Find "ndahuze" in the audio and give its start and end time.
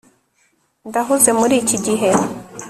0.87-1.29